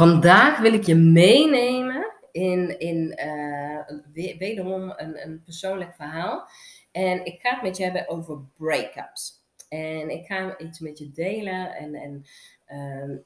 Vandaag 0.00 0.58
wil 0.58 0.72
ik 0.72 0.84
je 0.84 0.94
meenemen 0.94 2.12
in, 2.32 2.78
in 2.78 3.18
uh, 3.24 4.36
wederom 4.38 4.92
een, 4.96 5.26
een 5.26 5.42
persoonlijk 5.44 5.94
verhaal. 5.94 6.48
En 6.92 7.24
ik 7.24 7.40
ga 7.40 7.50
het 7.50 7.62
met 7.62 7.76
je 7.76 7.82
hebben 7.82 8.08
over 8.08 8.38
breakups. 8.56 9.42
En 9.68 10.10
ik 10.10 10.26
ga 10.26 10.58
iets 10.58 10.78
met 10.78 10.98
je 10.98 11.10
delen. 11.10 11.74
En, 11.74 11.94
en 11.94 12.24
uh, 12.68 13.16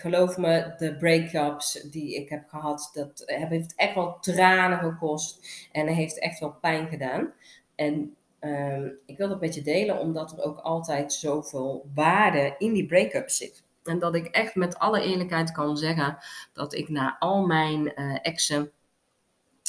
geloof 0.00 0.36
me, 0.36 0.74
de 0.78 0.96
breakups 0.96 1.72
die 1.90 2.14
ik 2.14 2.28
heb 2.28 2.48
gehad, 2.48 2.90
dat 2.92 3.22
heeft 3.26 3.74
echt 3.76 3.94
wel 3.94 4.18
tranen 4.20 4.78
gekost. 4.78 5.68
En 5.72 5.86
heeft 5.86 6.18
echt 6.18 6.38
wel 6.38 6.54
pijn 6.60 6.88
gedaan. 6.88 7.32
En 7.74 8.16
uh, 8.40 8.86
ik 9.06 9.16
wil 9.16 9.28
dat 9.28 9.40
met 9.40 9.54
je 9.54 9.62
delen, 9.62 9.98
omdat 9.98 10.32
er 10.32 10.44
ook 10.44 10.58
altijd 10.58 11.12
zoveel 11.12 11.86
waarde 11.94 12.54
in 12.58 12.72
die 12.72 12.86
breakups 12.86 13.36
zit. 13.36 13.62
En 13.84 13.98
dat 13.98 14.14
ik 14.14 14.26
echt 14.26 14.54
met 14.54 14.78
alle 14.78 15.02
eerlijkheid 15.02 15.52
kan 15.52 15.76
zeggen 15.76 16.18
dat 16.52 16.74
ik 16.74 16.88
na 16.88 17.16
al 17.18 17.46
mijn 17.46 17.92
uh, 18.00 18.18
exen 18.22 18.72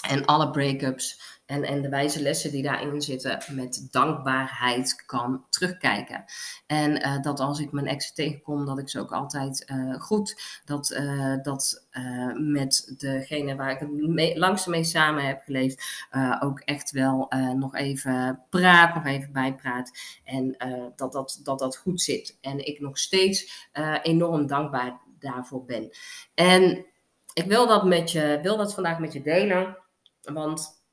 en 0.10 0.26
alle 0.26 0.50
breakups 0.50 1.22
en, 1.46 1.64
en 1.64 1.82
de 1.82 1.90
wijze 1.90 2.22
lessen 2.22 2.52
die 2.52 2.64
daarin 2.64 3.02
zitten 3.02 3.40
met 3.52 3.88
dankbaarheid 3.92 5.04
kan 5.06 5.46
terugkijken. 5.50 6.24
En 6.68 7.08
uh, 7.08 7.22
dat 7.22 7.40
als 7.40 7.60
ik 7.60 7.72
mijn 7.72 7.88
ex 7.88 8.14
tegenkom, 8.14 8.66
dat 8.66 8.80
ik 8.80 8.90
ze 8.90 9.00
ook 9.00 9.12
altijd 9.12 9.72
uh, 9.72 10.02
goed, 10.02 10.62
dat, 10.66 10.90
uh, 10.92 11.36
dat 11.42 11.88
met 12.34 12.94
degene 12.98 13.56
waar 13.56 13.72
ik 13.72 13.80
het 13.80 14.38
langste 14.38 14.70
mee 14.70 14.84
samen 14.84 15.26
heb 15.26 15.42
geleefd, 15.46 16.08
ook 16.40 16.60
echt 16.60 16.92
wel 16.92 17.32
nog 17.56 17.76
even 17.76 18.42
praat, 18.50 18.96
nog 18.96 19.06
even 19.06 19.32
bijpraat. 19.32 19.92
En 20.24 20.56
dat, 20.96 21.12
dat, 21.12 21.40
dat 21.44 21.60
dat 21.60 21.78
goed 21.78 22.02
zit. 22.02 22.38
En 22.42 22.66
ik 22.66 22.80
nog 22.80 22.98
steeds 22.98 23.70
enorm 24.02 24.48
dankbaar 24.48 25.00
daarvoor 25.20 25.66
ben. 25.66 25.90
En 26.34 26.86
ik 27.34 27.46
wil 27.46 27.68
dat, 27.68 27.86
met 27.86 28.12
je, 28.12 28.40
wil 28.42 28.58
dat 28.58 28.74
vandaag 28.74 29.00
met 29.00 29.14
je 29.14 29.22
delen. 29.22 29.78
Want 30.24 30.84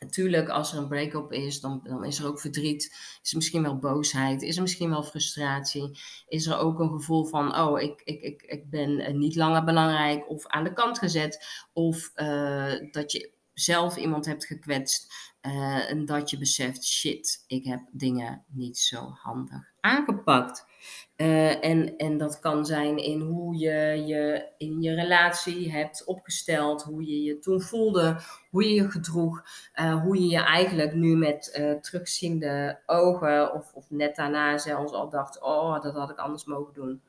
Natuurlijk, 0.00 0.48
als 0.48 0.72
er 0.72 0.78
een 0.78 0.88
break-up 0.88 1.32
is, 1.32 1.60
dan, 1.60 1.80
dan 1.84 2.04
is 2.04 2.18
er 2.18 2.26
ook 2.26 2.40
verdriet. 2.40 2.84
Is 3.22 3.30
er 3.30 3.36
misschien 3.36 3.62
wel 3.62 3.78
boosheid? 3.78 4.42
Is 4.42 4.56
er 4.56 4.62
misschien 4.62 4.90
wel 4.90 5.02
frustratie? 5.02 5.98
Is 6.28 6.46
er 6.46 6.58
ook 6.58 6.78
een 6.78 6.90
gevoel 6.90 7.24
van: 7.24 7.58
oh, 7.58 7.80
ik, 7.80 8.02
ik, 8.04 8.22
ik, 8.22 8.42
ik 8.42 8.70
ben 8.70 8.98
eh, 8.98 9.14
niet 9.14 9.36
langer 9.36 9.64
belangrijk 9.64 10.30
of 10.30 10.46
aan 10.46 10.64
de 10.64 10.72
kant 10.72 10.98
gezet? 10.98 11.46
Of 11.72 12.12
uh, 12.16 12.72
dat 12.90 13.12
je 13.12 13.30
zelf 13.58 13.96
iemand 13.96 14.26
hebt 14.26 14.46
gekwetst 14.46 15.12
uh, 15.42 15.90
en 15.90 16.04
dat 16.04 16.30
je 16.30 16.38
beseft: 16.38 16.84
shit, 16.84 17.44
ik 17.46 17.64
heb 17.64 17.80
dingen 17.90 18.44
niet 18.48 18.78
zo 18.78 19.16
handig 19.22 19.74
aangepakt. 19.80 20.64
Uh, 21.16 21.64
en, 21.64 21.96
en 21.96 22.18
dat 22.18 22.38
kan 22.40 22.66
zijn 22.66 22.96
in 22.96 23.20
hoe 23.20 23.56
je 23.56 24.02
je 24.06 24.52
in 24.58 24.82
je 24.82 24.94
relatie 24.94 25.72
hebt 25.72 26.04
opgesteld, 26.04 26.82
hoe 26.82 27.06
je 27.06 27.22
je 27.22 27.38
toen 27.38 27.60
voelde, 27.60 28.20
hoe 28.50 28.64
je 28.64 28.74
je 28.74 28.90
gedroeg, 28.90 29.42
uh, 29.74 30.02
hoe 30.02 30.20
je 30.20 30.26
je 30.26 30.44
eigenlijk 30.44 30.94
nu 30.94 31.16
met 31.16 31.60
terugziende 31.80 32.78
ogen 32.86 33.54
of, 33.54 33.72
of 33.74 33.90
net 33.90 34.16
daarna 34.16 34.58
zelfs 34.58 34.92
al 34.92 35.10
dacht, 35.10 35.42
oh, 35.42 35.82
dat 35.82 35.94
had 35.94 36.10
ik 36.10 36.18
anders 36.18 36.44
mogen 36.44 36.74
doen. 36.74 37.00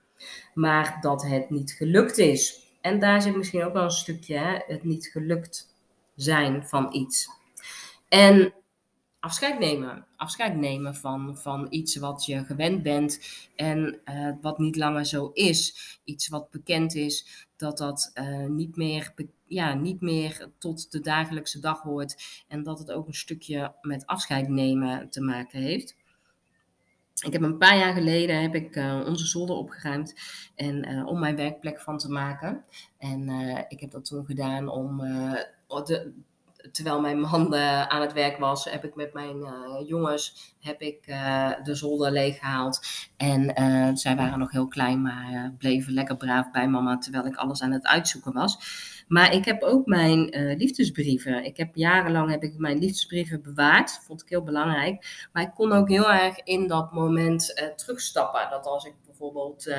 Maar 0.54 0.98
dat 1.02 1.24
het 1.24 1.50
niet 1.50 1.72
gelukt 1.72 2.18
is. 2.18 2.66
En 2.82 3.00
daar 3.00 3.22
zit 3.22 3.36
misschien 3.36 3.64
ook 3.64 3.74
wel 3.74 3.84
een 3.84 3.92
stukje 3.92 4.38
hè, 4.38 4.60
het 4.68 4.84
niet 4.84 5.08
gelukt 5.08 5.77
zijn 6.18 6.68
van 6.68 6.94
iets. 6.94 7.30
En 8.10 8.54
afscheid 9.20 9.60
nemen. 9.60 10.06
Afscheid 10.16 10.56
nemen 10.56 10.96
van, 10.96 11.38
van 11.38 11.68
iets 11.70 11.96
wat 11.96 12.26
je 12.26 12.46
gewend 12.46 12.84
bent 12.84 13.20
en 13.56 14.00
uh, 14.06 14.32
wat 14.42 14.58
niet 14.58 14.76
langer 14.76 15.06
zo 15.06 15.30
is. 15.34 16.00
Iets 16.04 16.28
wat 16.28 16.52
bekend 16.52 16.96
is, 16.96 17.48
dat 17.56 17.78
dat 17.78 18.12
uh, 18.16 18.46
niet, 18.46 18.76
meer, 18.76 19.14
ja, 19.46 19.74
niet 19.74 20.02
meer 20.02 20.50
tot 20.58 20.92
de 20.92 21.00
dagelijkse 21.00 21.60
dag 21.60 21.82
hoort. 21.82 22.44
En 22.48 22.64
dat 22.64 22.80
het 22.80 22.92
ook 22.92 23.08
een 23.08 23.14
stukje 23.14 23.76
met 23.82 24.06
afscheid 24.06 24.48
nemen 24.48 25.10
te 25.10 25.22
maken 25.22 25.62
heeft. 25.62 25.96
Ik 27.26 27.34
heb 27.34 27.42
een 27.42 27.58
paar 27.58 27.78
jaar 27.78 27.94
geleden 27.94 28.42
heb 28.42 28.56
ik 28.56 28.76
uh, 28.76 29.04
onze 29.06 29.26
zolder 29.26 29.56
opgeruimd 29.56 30.14
en, 30.56 31.06
om 31.06 31.20
mijn 31.20 31.36
werkplek 31.36 31.82
van 31.82 31.98
te 31.98 32.10
maken. 32.10 32.64
En 32.98 33.30
ik 33.68 33.80
heb 33.80 33.92
dat 33.92 34.06
toen 34.06 34.26
gedaan 34.26 34.70
om 34.70 35.02
de, 35.68 36.14
terwijl 36.72 37.02
mijn 37.02 37.20
man 37.20 37.56
aan 37.56 38.02
het 38.02 38.14
werk 38.14 38.38
was, 38.38 38.66
heb 38.66 38.84
ik 38.84 38.96
met 38.96 39.14
mijn 39.14 39.38
uh, 39.38 39.88
jongens 39.88 40.56
heb 40.60 40.82
ik, 40.82 41.08
uh, 41.08 41.52
de 41.64 41.76
zolder 41.76 42.12
leeggehaald. 42.12 42.80
En 43.18 43.52
zij 43.98 44.16
waren 44.16 44.40
nog 44.40 44.52
heel 44.52 44.68
klein, 44.68 45.02
maar 45.02 45.54
bleven 45.58 45.94
lekker 45.94 46.18
braaf 46.18 46.52
bij 46.52 46.68
mama 46.68 46.98
terwijl 46.98 47.26
ik 47.26 47.36
alles 47.36 47.62
aan 47.62 47.72
het 47.72 47.88
uitzoeken 47.88 48.34
was. 48.34 48.58
Maar 49.08 49.34
ik 49.34 49.46
heb 49.46 49.62
ook 49.62 49.86
mijn 49.86 50.30
liefdesbrieven. 50.58 51.46
Ik 51.46 51.58
heb 51.58 51.76
jarenlang 51.76 52.30
heb 52.30 52.44
ik 52.44 52.58
mijn 52.58 52.78
liefdesbrieven 52.78 53.42
bewaard. 53.42 54.00
Vond 54.04 54.22
ik 54.22 54.30
heel 54.30 54.44
belangrijk. 54.44 55.28
Maar 55.34 55.44
ik 55.44 55.54
kon 55.54 55.72
ook 55.72 55.90
heel 55.90 56.12
erg 56.12 56.44
in 56.44 56.68
dat 56.68 56.92
moment 56.92 57.72
terugstappen. 57.76 58.50
Dat 58.50 58.66
als 58.66 58.86
ik 58.86 58.94
bijvoorbeeld 59.06 59.76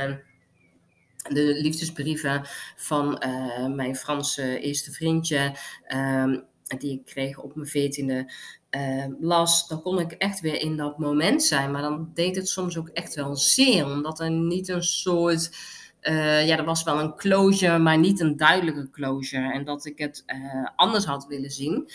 de 1.28 1.58
liefdesbrieven 1.62 2.42
van 2.76 3.22
uh, 3.26 3.66
mijn 3.66 3.96
Franse 3.96 4.58
eerste 4.58 4.92
vriendje. 4.92 5.56
Um, 5.94 6.46
die 6.78 6.92
ik 6.92 7.04
kreeg 7.04 7.38
op 7.38 7.54
mijn 7.54 7.68
veertiende 7.68 8.32
uh, 8.70 9.04
las, 9.20 9.68
dan 9.68 9.82
kon 9.82 9.98
ik 9.98 10.12
echt 10.12 10.40
weer 10.40 10.60
in 10.60 10.76
dat 10.76 10.98
moment 10.98 11.42
zijn. 11.42 11.70
Maar 11.70 11.82
dan 11.82 12.10
deed 12.14 12.36
het 12.36 12.48
soms 12.48 12.78
ook 12.78 12.88
echt 12.88 13.14
wel 13.14 13.36
zeer, 13.36 13.84
omdat 13.84 14.20
er 14.20 14.30
niet 14.30 14.68
een 14.68 14.82
soort. 14.82 15.56
Uh, 16.02 16.46
ja, 16.46 16.58
er 16.58 16.64
was 16.64 16.82
wel 16.82 17.00
een 17.00 17.16
closure, 17.16 17.78
maar 17.78 17.98
niet 17.98 18.20
een 18.20 18.36
duidelijke 18.36 18.90
closure. 18.90 19.52
En 19.52 19.64
dat 19.64 19.84
ik 19.84 19.98
het 19.98 20.22
uh, 20.26 20.68
anders 20.76 21.04
had 21.04 21.26
willen 21.26 21.50
zien. 21.50 21.90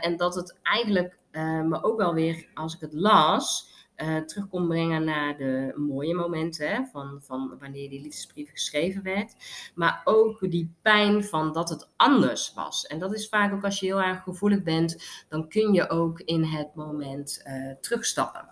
En 0.00 0.16
dat 0.16 0.34
het 0.34 0.58
eigenlijk 0.62 1.18
me 1.64 1.82
ook 1.82 1.96
wel 1.96 2.14
weer, 2.14 2.46
als 2.54 2.74
ik 2.74 2.80
het 2.80 2.92
las, 2.92 3.68
uh, 4.02 4.16
terug 4.16 4.48
kon 4.48 4.68
brengen 4.68 5.04
naar 5.04 5.36
de 5.36 5.72
mooie 5.76 6.14
momenten 6.14 6.68
hè, 6.68 6.84
van, 6.92 7.20
van 7.22 7.56
wanneer 7.60 7.90
die 7.90 8.00
liefdesbrief 8.00 8.50
geschreven 8.50 9.02
werd. 9.02 9.34
Maar 9.74 10.00
ook 10.04 10.50
die 10.50 10.74
pijn 10.82 11.24
van 11.24 11.52
dat 11.52 11.68
het 11.68 11.88
anders 11.96 12.52
was. 12.54 12.86
En 12.86 12.98
dat 12.98 13.14
is 13.14 13.28
vaak 13.28 13.52
ook 13.52 13.64
als 13.64 13.80
je 13.80 13.86
heel 13.86 14.02
erg 14.02 14.22
gevoelig 14.22 14.62
bent, 14.62 15.24
dan 15.28 15.48
kun 15.48 15.72
je 15.72 15.88
ook 15.88 16.20
in 16.20 16.44
het 16.44 16.74
moment 16.74 17.42
uh, 17.46 17.72
terugstappen. 17.80 18.48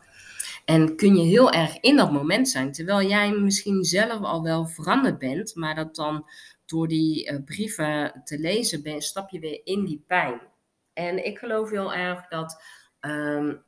En 0.65 0.97
kun 0.97 1.17
je 1.17 1.25
heel 1.25 1.53
erg 1.53 1.81
in 1.81 1.97
dat 1.97 2.13
moment 2.13 2.49
zijn, 2.49 2.73
terwijl 2.73 3.09
jij 3.09 3.33
misschien 3.33 3.85
zelf 3.85 4.23
al 4.23 4.43
wel 4.43 4.67
veranderd 4.67 5.19
bent, 5.19 5.55
maar 5.55 5.75
dat 5.75 5.95
dan 5.95 6.29
door 6.67 6.89
die 6.89 7.31
uh, 7.31 7.39
brieven 7.45 8.21
te 8.25 8.39
lezen 8.39 9.03
stap 9.03 9.31
je 9.31 9.39
weer 9.39 9.61
in 9.65 9.85
die 9.85 10.05
pijn. 10.07 10.41
En 10.93 11.25
ik 11.25 11.39
geloof 11.39 11.71
heel 11.71 11.95
erg 11.95 12.29
dat 12.29 12.63
um, 13.01 13.63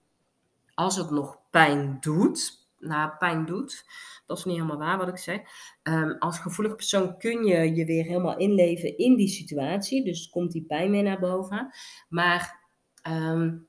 als 0.81 0.97
het 0.97 1.11
nog 1.11 1.39
pijn 1.51 1.97
doet, 2.01 2.69
nou, 2.79 3.11
pijn 3.19 3.47
doet, 3.47 3.85
dat 4.27 4.39
is 4.39 4.45
niet 4.45 4.55
helemaal 4.55 4.79
waar 4.79 4.99
wat 4.99 5.09
ik 5.09 5.17
zeg. 5.17 5.41
Um, 5.83 6.17
als 6.19 6.39
gevoelig 6.39 6.77
persoon 6.77 7.19
kun 7.19 7.45
je 7.45 7.75
je 7.75 7.85
weer 7.85 8.05
helemaal 8.05 8.39
inleven 8.39 8.99
in 8.99 9.17
die 9.17 9.29
situatie, 9.29 10.05
dus 10.05 10.29
komt 10.29 10.53
die 10.53 10.65
pijn 10.65 10.91
mee 10.91 11.03
naar 11.03 11.19
boven. 11.19 11.75
Maar 12.09 12.69
um, 13.09 13.69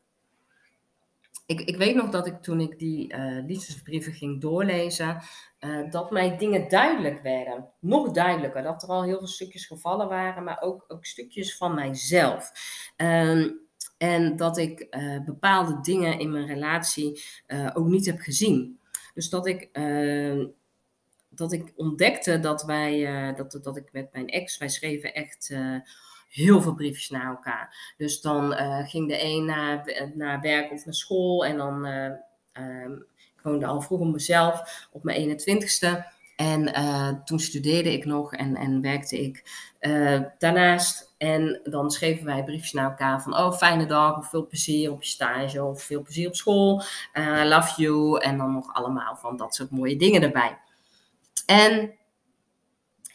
ik, 1.45 1.61
ik, 1.61 1.77
weet 1.77 1.95
nog 1.95 2.09
dat 2.09 2.27
ik 2.27 2.41
toen 2.41 2.59
ik 2.59 2.79
die 2.79 3.13
uh, 3.13 3.45
liefdesbrieven 3.45 4.13
ging 4.13 4.41
doorlezen, 4.41 5.21
uh, 5.59 5.91
dat 5.91 6.11
mij 6.11 6.37
dingen 6.37 6.69
duidelijk 6.69 7.21
werden. 7.21 7.69
Nog 7.79 8.11
duidelijker. 8.11 8.61
Dat 8.61 8.83
er 8.83 8.89
al 8.89 9.03
heel 9.03 9.17
veel 9.17 9.27
stukjes 9.27 9.65
gevallen 9.65 10.07
waren, 10.07 10.43
maar 10.43 10.61
ook, 10.61 10.85
ook 10.87 11.05
stukjes 11.05 11.57
van 11.57 11.75
mijzelf. 11.75 12.51
Um, 12.97 13.69
en 14.01 14.35
dat 14.35 14.57
ik 14.57 14.87
uh, 14.89 15.23
bepaalde 15.23 15.79
dingen 15.81 16.19
in 16.19 16.31
mijn 16.31 16.45
relatie 16.45 17.23
uh, 17.47 17.69
ook 17.73 17.87
niet 17.87 18.05
heb 18.05 18.19
gezien. 18.19 18.79
Dus 19.13 19.29
dat 19.29 19.47
ik, 19.47 19.69
uh, 19.73 20.45
dat 21.29 21.51
ik 21.51 21.71
ontdekte 21.75 22.39
dat 22.39 22.63
wij, 22.63 23.33
dat, 23.35 23.59
dat 23.63 23.77
ik 23.77 23.91
met 23.91 24.13
mijn 24.13 24.27
ex, 24.27 24.57
wij 24.57 24.69
schreven 24.69 25.13
echt 25.13 25.55
heel 26.29 26.61
veel 26.61 26.73
briefjes 26.73 27.09
naar 27.09 27.25
elkaar. 27.25 27.93
Dus 27.97 28.21
dan 28.21 28.53
ging 28.87 29.07
de 29.07 29.23
een 29.23 29.45
naar, 29.45 30.09
naar 30.15 30.41
werk 30.41 30.71
of 30.71 30.85
naar 30.85 30.93
school 30.93 31.45
en 31.45 31.57
dan 31.57 31.85
ehm, 31.85 32.91
ik 33.35 33.41
woonde 33.43 33.65
al 33.65 33.81
vroeg 33.81 33.99
om 33.99 34.11
mezelf 34.11 34.87
op 34.91 35.03
mijn 35.03 35.39
21ste. 35.39 36.03
En 36.35 36.73
toen 37.25 37.39
studeerde 37.39 37.93
ik 37.93 38.05
nog 38.05 38.33
en, 38.33 38.55
en 38.55 38.81
werkte 38.81 39.23
ik 39.23 39.43
daarnaast. 40.37 41.10
En 41.21 41.59
dan 41.63 41.91
schreven 41.91 42.25
wij 42.25 42.43
briefjes 42.43 42.71
naar 42.71 42.89
elkaar 42.89 43.21
van, 43.21 43.37
oh, 43.37 43.53
fijne 43.53 43.85
dag, 43.85 44.29
veel 44.29 44.47
plezier 44.47 44.91
op 44.91 45.03
je 45.03 45.09
stage, 45.09 45.63
of 45.63 45.83
veel 45.83 46.01
plezier 46.01 46.27
op 46.27 46.35
school, 46.35 46.83
uh, 47.13 47.41
love 47.45 47.81
you, 47.81 48.19
en 48.19 48.37
dan 48.37 48.51
nog 48.51 48.73
allemaal 48.73 49.15
van 49.15 49.37
dat 49.37 49.55
soort 49.55 49.69
mooie 49.69 49.95
dingen 49.95 50.21
erbij. 50.21 50.57
En 51.45 51.93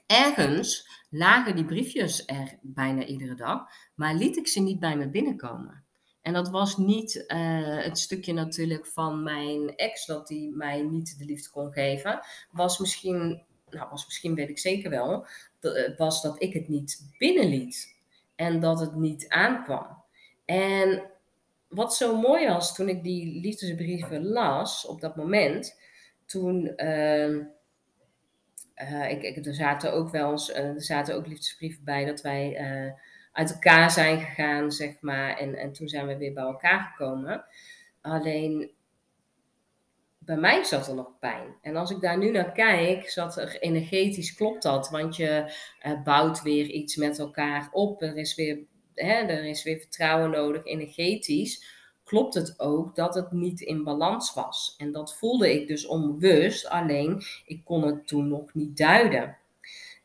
ergens 0.07 0.89
lagen 1.11 1.57
die 1.57 1.65
briefjes 1.65 2.27
er 2.27 2.59
bijna 2.63 3.05
iedere 3.05 3.35
dag, 3.35 3.63
maar 3.95 4.15
liet 4.15 4.37
ik 4.37 4.49
ze 4.49 4.61
niet 4.61 4.81
bij 4.81 4.97
me 4.97 5.09
binnenkomen. 5.09 5.85
En 6.23 6.33
dat 6.33 6.49
was 6.49 6.77
niet 6.77 7.25
uh, 7.27 7.85
het 7.85 7.99
stukje 7.99 8.33
natuurlijk 8.33 8.87
van 8.87 9.23
mijn 9.23 9.77
ex 9.77 10.07
dat 10.07 10.29
hij 10.29 10.51
mij 10.55 10.83
niet 10.83 11.19
de 11.19 11.25
liefde 11.25 11.51
kon 11.51 11.73
geven. 11.73 12.21
Was 12.51 12.79
misschien 12.79 13.43
nou 13.71 13.91
was 13.91 14.05
misschien 14.07 14.35
weet 14.35 14.49
ik 14.49 14.59
zeker 14.59 14.91
wel, 14.91 15.27
was 15.97 16.23
dat 16.23 16.43
ik 16.43 16.53
het 16.53 16.69
niet 16.69 17.15
binnenliet. 17.19 17.96
En 18.37 18.61
dat 18.61 18.81
het 18.81 18.95
niet 18.95 19.29
aankwam. 19.29 20.03
En 20.45 21.03
wat 21.69 21.95
zo 21.95 22.17
mooi 22.17 22.47
was 22.47 22.75
toen 22.75 22.89
ik 22.89 23.03
die 23.03 23.41
liefdesbrieven 23.41 24.27
las 24.27 24.87
op 24.87 25.01
dat 25.01 25.17
moment, 25.17 25.81
toen. 26.27 26.73
Uh, 26.77 27.29
uh, 28.83 29.11
ik, 29.11 29.23
ik, 29.23 29.47
er 29.47 29.55
zaten 29.55 29.93
ook 29.93 30.11
wel 30.11 30.31
eens, 30.31 30.51
uh, 30.51 30.57
er 30.57 30.83
zaten 30.83 31.15
ook 31.15 31.27
liefdesbrieven 31.27 31.85
bij 31.85 32.05
dat 32.05 32.21
wij 32.21 32.61
uh, 32.61 32.93
uit 33.33 33.53
elkaar 33.53 33.91
zijn 33.91 34.21
gegaan, 34.21 34.73
zeg 34.73 35.01
maar. 35.01 35.37
En, 35.37 35.55
en 35.55 35.73
toen 35.73 35.89
zijn 35.89 36.07
we 36.07 36.17
weer 36.17 36.33
bij 36.33 36.45
elkaar 36.45 36.81
gekomen. 36.81 37.45
Alleen 38.01 38.71
bij 40.27 40.37
mij 40.37 40.65
zat 40.65 40.89
er 40.89 40.95
nog 40.95 41.19
pijn. 41.21 41.57
En 41.63 41.77
als 41.77 41.91
ik 41.91 42.01
daar 42.01 42.19
nu 42.19 42.31
naar 42.31 42.53
kijk, 42.53 43.11
zat 43.11 43.37
er 43.37 43.61
energetisch 43.61 44.35
klopt 44.35 44.63
dat. 44.63 44.91
Want 44.91 45.17
je 45.17 45.53
bouwt 46.05 46.43
weer 46.43 46.67
iets 46.67 46.97
met 46.97 47.19
elkaar 47.19 47.69
op. 47.73 48.03
Er 48.03 48.17
is 48.17 48.35
weer, 48.35 48.59
hè, 48.95 49.15
er 49.15 49.45
is 49.45 49.63
weer 49.63 49.79
vertrouwen 49.79 50.31
nodig, 50.31 50.65
energetisch 50.65 51.75
klopt 52.07 52.35
het 52.35 52.61
ook 52.61 52.95
dat 52.95 53.15
het 53.15 53.33
niet 53.33 53.61
in 53.61 53.85
balans 53.85 54.35
was. 54.35 54.75
En 54.79 54.93
dat 54.93 55.17
voelde 55.17 55.55
ik 55.55 55.69
dus 55.69 55.87
onbewust, 55.87 56.69
alleen 56.69 57.23
ik 57.47 57.65
kon 57.65 57.83
het 57.83 58.07
toen 58.07 58.29
nog 58.29 58.55
niet 58.55 58.77
duiden. 58.77 59.37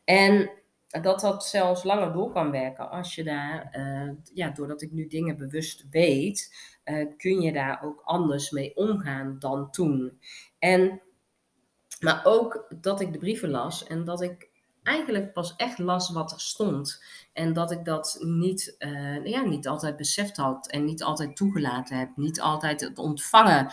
En 0.04 0.50
dat 1.00 1.20
dat 1.20 1.46
zelfs 1.46 1.82
langer 1.82 2.12
door 2.12 2.32
kan 2.32 2.50
werken 2.50 2.90
als 2.90 3.14
je 3.14 3.24
daar, 3.24 3.76
uh, 3.76 4.10
ja, 4.34 4.50
doordat 4.50 4.82
ik 4.82 4.92
nu 4.92 5.06
dingen 5.06 5.36
bewust 5.36 5.86
weet, 5.90 6.54
uh, 6.84 7.16
kun 7.16 7.40
je 7.40 7.52
daar 7.52 7.82
ook 7.84 8.00
anders 8.04 8.50
mee 8.50 8.76
omgaan 8.76 9.36
dan 9.38 9.70
toen. 9.70 10.18
En, 10.58 11.00
maar 12.00 12.20
ook 12.24 12.66
dat 12.80 13.00
ik 13.00 13.12
de 13.12 13.18
brieven 13.18 13.50
las 13.50 13.86
en 13.86 14.04
dat 14.04 14.22
ik 14.22 14.50
eigenlijk 14.82 15.32
pas 15.32 15.56
echt 15.56 15.78
las 15.78 16.10
wat 16.10 16.32
er 16.32 16.40
stond. 16.40 17.04
En 17.32 17.52
dat 17.52 17.70
ik 17.70 17.84
dat 17.84 18.18
niet, 18.20 18.74
uh, 18.78 19.24
ja, 19.24 19.42
niet 19.42 19.68
altijd 19.68 19.96
beseft 19.96 20.36
had 20.36 20.70
en 20.70 20.84
niet 20.84 21.02
altijd 21.02 21.36
toegelaten 21.36 21.98
heb. 21.98 22.16
Niet 22.16 22.40
altijd 22.40 22.80
het 22.80 22.98
ontvangen, 22.98 23.72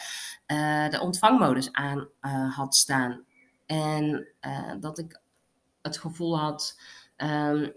de 0.90 1.00
ontvangmodus 1.02 1.72
aan 1.72 2.10
had 2.50 2.76
staan. 2.76 3.26
En 3.66 4.28
dat 4.80 4.98
ik 4.98 5.22
het 5.82 5.98
gevoel 5.98 6.40
had 6.40 6.80
um, 7.24 7.74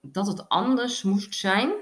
dat 0.00 0.26
het 0.26 0.48
anders 0.48 1.02
moest 1.02 1.34
zijn. 1.34 1.72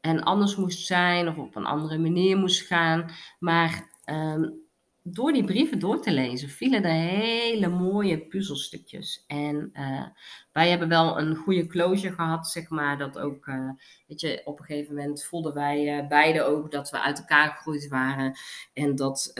En 0.00 0.22
anders 0.22 0.56
moest 0.56 0.86
zijn 0.86 1.28
of 1.28 1.38
op 1.38 1.56
een 1.56 1.66
andere 1.66 1.98
manier 1.98 2.36
moest 2.36 2.66
gaan. 2.66 3.10
Maar 3.38 3.88
um, 4.04 4.66
door 5.08 5.32
die 5.32 5.44
brieven 5.44 5.78
door 5.78 6.02
te 6.02 6.12
lezen 6.12 6.48
vielen 6.48 6.82
er 6.82 6.90
hele 6.90 7.68
mooie 7.68 8.18
puzzelstukjes. 8.18 9.24
En 9.26 9.70
uh, 9.74 10.06
wij 10.52 10.70
hebben 10.70 10.88
wel 10.88 11.18
een 11.18 11.36
goede 11.36 11.66
closure 11.66 12.14
gehad, 12.14 12.48
zeg 12.48 12.68
maar. 12.68 12.98
Dat 12.98 13.18
ook, 13.18 13.46
uh, 13.46 13.70
weet 14.06 14.20
je, 14.20 14.42
op 14.44 14.58
een 14.58 14.64
gegeven 14.64 14.94
moment 14.94 15.24
voelden 15.24 15.54
wij 15.54 16.02
uh, 16.02 16.08
beide 16.08 16.42
ook 16.42 16.70
dat 16.70 16.90
we 16.90 17.00
uit 17.00 17.18
elkaar 17.18 17.50
gegroeid 17.50 17.88
waren. 17.88 18.38
En 18.72 18.96
dat, 18.96 19.32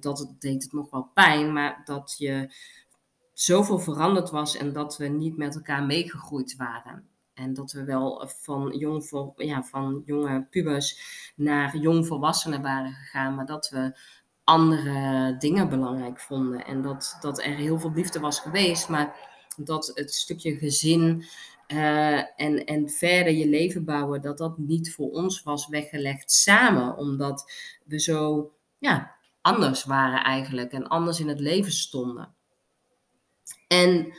dat 0.00 0.18
het, 0.18 0.40
deed 0.40 0.62
het 0.62 0.72
nog 0.72 0.90
wel 0.90 1.10
pijn, 1.14 1.52
maar 1.52 1.82
dat 1.84 2.14
je 2.18 2.54
zoveel 3.44 3.78
veranderd 3.78 4.30
was 4.30 4.56
en 4.56 4.72
dat 4.72 4.96
we 4.96 5.06
niet 5.06 5.36
met 5.36 5.54
elkaar 5.54 5.84
meegegroeid 5.84 6.56
waren. 6.56 7.08
En 7.34 7.54
dat 7.54 7.72
we 7.72 7.84
wel 7.84 8.30
van, 8.42 8.76
jong, 8.76 9.32
ja, 9.36 9.62
van 9.62 10.02
jonge 10.06 10.46
pubers 10.50 11.00
naar 11.36 11.76
jong 11.76 12.06
volwassenen 12.06 12.62
waren 12.62 12.92
gegaan, 12.92 13.34
maar 13.34 13.46
dat 13.46 13.68
we 13.68 13.98
andere 14.44 15.36
dingen 15.38 15.68
belangrijk 15.68 16.20
vonden. 16.20 16.64
En 16.64 16.82
dat, 16.82 17.16
dat 17.20 17.42
er 17.42 17.54
heel 17.54 17.78
veel 17.78 17.92
liefde 17.92 18.20
was 18.20 18.40
geweest, 18.40 18.88
maar 18.88 19.16
dat 19.56 19.90
het 19.94 20.14
stukje 20.14 20.56
gezin 20.56 21.24
uh, 21.68 22.40
en, 22.40 22.64
en 22.64 22.88
verder 22.88 23.32
je 23.32 23.48
leven 23.48 23.84
bouwen, 23.84 24.20
dat 24.20 24.38
dat 24.38 24.58
niet 24.58 24.94
voor 24.94 25.10
ons 25.10 25.42
was 25.42 25.68
weggelegd 25.68 26.32
samen, 26.32 26.96
omdat 26.96 27.52
we 27.84 28.00
zo 28.00 28.50
ja, 28.78 29.14
anders 29.40 29.84
waren 29.84 30.24
eigenlijk 30.24 30.72
en 30.72 30.88
anders 30.88 31.20
in 31.20 31.28
het 31.28 31.40
leven 31.40 31.72
stonden. 31.72 32.34
En 33.72 34.12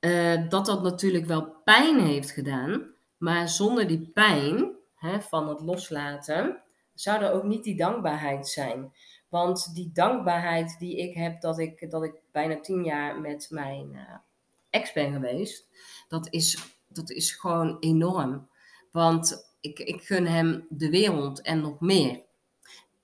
uh, 0.00 0.48
dat 0.48 0.66
dat 0.66 0.82
natuurlijk 0.82 1.26
wel 1.26 1.54
pijn 1.64 2.00
heeft 2.00 2.30
gedaan, 2.30 2.94
maar 3.16 3.48
zonder 3.48 3.86
die 3.86 4.10
pijn 4.14 4.72
hè, 4.94 5.20
van 5.20 5.48
het 5.48 5.60
loslaten 5.60 6.62
zou 6.94 7.22
er 7.22 7.32
ook 7.32 7.42
niet 7.42 7.64
die 7.64 7.76
dankbaarheid 7.76 8.48
zijn. 8.48 8.92
Want 9.28 9.74
die 9.74 9.90
dankbaarheid 9.92 10.76
die 10.78 10.96
ik 10.96 11.14
heb 11.14 11.40
dat 11.40 11.58
ik, 11.58 11.90
dat 11.90 12.04
ik 12.04 12.14
bijna 12.32 12.60
tien 12.60 12.84
jaar 12.84 13.20
met 13.20 13.46
mijn 13.50 13.92
uh, 13.92 14.14
ex 14.70 14.92
ben 14.92 15.12
geweest, 15.12 15.68
dat 16.08 16.26
is, 16.30 16.58
dat 16.88 17.10
is 17.10 17.32
gewoon 17.32 17.76
enorm. 17.80 18.48
Want 18.90 19.54
ik, 19.60 19.78
ik 19.78 20.02
gun 20.02 20.26
hem 20.26 20.66
de 20.68 20.90
wereld 20.90 21.42
en 21.42 21.60
nog 21.60 21.80
meer. 21.80 22.20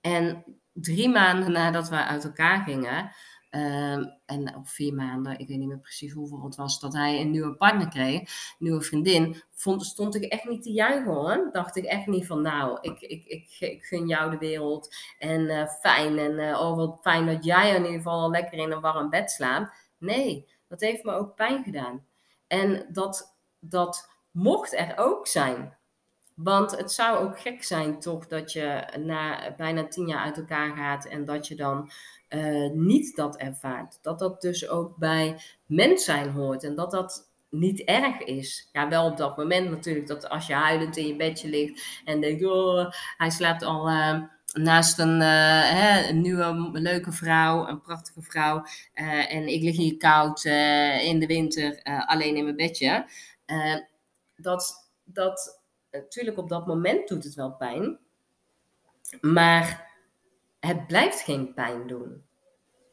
En 0.00 0.44
drie 0.72 1.08
maanden 1.08 1.52
nadat 1.52 1.88
we 1.88 2.05
uit 2.05 2.25
elkaar 2.25 2.62
gingen, 2.62 3.11
Ehm, 3.50 4.04
en 4.26 4.56
op 4.56 4.69
vier 4.69 4.94
maanden, 4.94 5.38
ik 5.38 5.48
weet 5.48 5.58
niet 5.58 5.69
meer 5.69 5.78
precies 5.78 6.12
hoeveel 6.12 6.44
het 6.44 6.56
was, 6.56 6.81
dat 6.81 6.93
hij 6.93 7.20
een 7.20 7.31
nieuwe 7.31 7.54
partner 7.54 7.88
kreeg, 7.88 8.20
een 8.20 8.56
nieuwe 8.58 8.82
vriendin, 8.82 9.43
vond, 9.50 9.84
stond 9.84 10.14
ik 10.14 10.22
echt 10.25 10.44
niet 10.44 10.62
te 10.62 10.72
juichen 10.72 11.12
hoor. 11.12 11.48
Dacht 11.52 11.76
ik 11.76 11.84
echt 11.84 12.06
niet 12.06 12.26
van, 12.26 12.43
nou, 12.43 12.78
ik, 12.81 13.00
ik, 13.00 13.25
ik, 13.25 13.56
ik 13.58 13.84
gun 13.84 14.06
jou 14.06 14.31
de 14.31 14.38
wereld 14.38 14.94
en 15.19 15.40
uh, 15.40 15.69
fijn 15.69 16.19
en 16.19 16.32
uh, 16.32 16.76
wat 16.76 16.98
fijn 17.00 17.26
dat 17.26 17.44
jij 17.44 17.70
in 17.70 17.82
ieder 17.82 17.96
geval 17.96 18.31
lekker 18.31 18.58
in 18.58 18.72
een 18.72 18.81
warm 18.81 19.10
bed 19.10 19.31
slaapt. 19.31 19.70
Nee, 19.98 20.48
dat 20.69 20.81
heeft 20.81 21.04
me 21.04 21.12
ook 21.12 21.34
pijn 21.34 21.64
gedaan. 21.64 22.04
En 22.46 22.87
dat, 22.93 23.37
dat 23.58 24.10
mocht 24.31 24.72
er 24.75 24.93
ook 24.96 25.26
zijn. 25.26 25.76
Want 26.34 26.76
het 26.76 26.93
zou 26.93 27.19
ook 27.19 27.40
gek 27.40 27.64
zijn 27.64 28.00
toch 28.00 28.26
dat 28.26 28.52
je 28.52 28.84
na 28.98 29.54
bijna 29.56 29.88
tien 29.88 30.06
jaar 30.06 30.25
uit 30.25 30.37
elkaar 30.37 30.76
gaat 30.76 31.04
en 31.04 31.25
dat 31.25 31.48
je 31.48 31.54
dan 31.54 31.90
uh, 32.28 32.70
niet 32.70 33.17
dat 33.17 33.37
ervaart. 33.37 33.99
Dat 34.02 34.19
dat 34.19 34.40
dus 34.40 34.69
ook 34.69 34.96
bij 34.96 35.40
mens 35.67 36.05
zijn 36.05 36.31
hoort 36.31 36.64
en 36.64 36.75
dat 36.75 36.90
dat 36.90 37.31
niet 37.50 37.81
erg 37.81 38.19
is. 38.19 38.69
Ja, 38.73 38.88
wel 38.88 39.11
op 39.11 39.17
dat 39.17 39.37
moment 39.37 39.70
natuurlijk, 39.70 40.06
dat 40.06 40.28
als 40.28 40.46
je 40.46 40.55
huilend 40.55 40.96
in 40.96 41.06
je 41.06 41.17
bedje 41.17 41.49
ligt 41.49 42.02
en 42.05 42.20
denkt, 42.20 42.44
oh, 42.44 42.90
hij 43.17 43.31
slaapt 43.31 43.62
al 43.62 43.88
uh, 43.88 44.23
naast 44.52 44.99
een, 44.99 45.20
uh, 45.20 45.70
hè, 45.70 46.08
een, 46.08 46.20
nieuwe 46.20 46.70
leuke 46.73 47.12
vrouw, 47.12 47.67
een 47.67 47.81
prachtige 47.81 48.23
vrouw, 48.23 48.64
en 49.29 49.46
ik 49.46 49.62
lig 49.62 49.76
hier 49.76 49.96
koud 49.96 50.44
in 51.05 51.19
de 51.19 51.26
winter 51.26 51.82
alleen 51.82 52.37
in 52.37 52.44
mijn 52.44 52.56
bedje. 52.56 53.06
dat, 54.36 54.91
dat, 55.05 55.60
natuurlijk 55.91 56.39
op 56.39 56.48
dat 56.48 56.67
moment 56.67 57.08
doet 57.08 57.24
het 57.24 57.34
wel 57.34 57.53
pijn, 57.53 57.98
maar 59.20 59.86
het 60.67 60.87
blijft 60.87 61.20
geen 61.20 61.55
pijn 61.55 61.87
doen. 61.87 62.23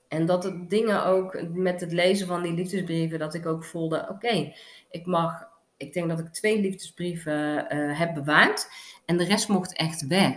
En 0.08 0.26
dat 0.26 0.44
het 0.44 0.70
dingen 0.70 1.06
ook 1.06 1.42
met 1.52 1.82
het 1.82 1.92
lezen 1.92 2.28
van 2.28 2.42
die 2.42 2.54
liefdesbrieven, 2.54 3.20
dat 3.20 3.34
ik 3.34 3.46
ook 3.46 3.64
voelde: 3.64 4.08
oké, 4.10 4.54
ik 4.90 5.06
mag, 5.06 5.48
ik 5.78 5.94
denk 5.94 6.10
dat 6.10 6.20
ik 6.20 6.28
twee 6.28 6.62
liefdesbrieven 6.62 7.76
uh, 7.76 8.00
heb 8.00 8.14
bewaard 8.14 8.68
en 9.06 9.18
de 9.18 9.24
rest 9.24 9.48
mocht 9.48 9.76
echt 9.76 10.08
weg. 10.08 10.36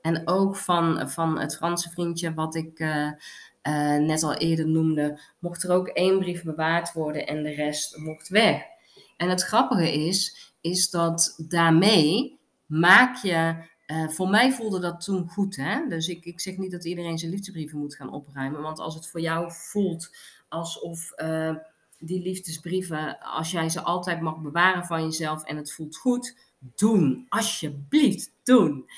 En 0.00 0.28
ook 0.28 0.56
van, 0.56 1.10
van 1.10 1.38
het 1.38 1.56
Franse 1.56 1.90
vriendje, 1.90 2.34
wat 2.34 2.54
ik 2.54 2.78
uh, 2.78 3.10
uh, 3.62 3.96
net 3.96 4.22
al 4.22 4.34
eerder 4.34 4.68
noemde, 4.68 5.20
mocht 5.38 5.62
er 5.62 5.70
ook 5.70 5.88
één 5.88 6.18
brief 6.18 6.42
bewaard 6.42 6.92
worden 6.92 7.26
en 7.26 7.42
de 7.42 7.54
rest 7.54 7.96
mocht 7.96 8.28
weg. 8.28 8.62
En 9.16 9.28
het 9.28 9.42
grappige 9.42 9.92
is, 9.92 10.52
is 10.60 10.90
dat 10.90 11.44
daarmee 11.48 12.38
maak 12.66 13.16
je 13.16 13.54
uh, 13.90 14.08
voor 14.08 14.28
mij 14.28 14.52
voelde 14.52 14.80
dat 14.80 15.00
toen 15.00 15.28
goed. 15.28 15.56
Hè? 15.56 15.86
Dus 15.88 16.08
ik, 16.08 16.24
ik 16.24 16.40
zeg 16.40 16.56
niet 16.56 16.70
dat 16.70 16.84
iedereen 16.84 17.18
zijn 17.18 17.30
liefdesbrieven 17.30 17.78
moet 17.78 17.94
gaan 17.94 18.12
opruimen. 18.12 18.62
Want 18.62 18.78
als 18.78 18.94
het 18.94 19.08
voor 19.08 19.20
jou 19.20 19.52
voelt 19.52 20.16
alsof 20.48 21.12
uh, 21.16 21.54
die 21.98 22.22
liefdesbrieven, 22.22 23.20
als 23.20 23.50
jij 23.50 23.68
ze 23.68 23.82
altijd 23.82 24.20
mag 24.20 24.38
bewaren 24.38 24.84
van 24.84 25.02
jezelf 25.02 25.44
en 25.44 25.56
het 25.56 25.72
voelt 25.72 25.96
goed, 25.96 26.36
doen. 26.58 27.26
Alsjeblieft, 27.28 28.32
doen. 28.42 28.90